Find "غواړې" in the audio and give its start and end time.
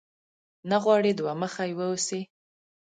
0.83-1.11